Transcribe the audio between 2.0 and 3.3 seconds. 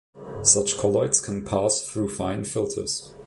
fine filters.